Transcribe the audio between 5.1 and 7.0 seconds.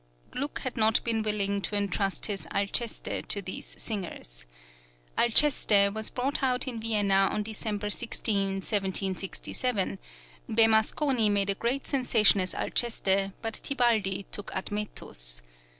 "Alceste" was brought out in